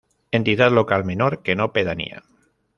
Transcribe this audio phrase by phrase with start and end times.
[0.37, 2.23] Entidad Local Menor que no pedanía.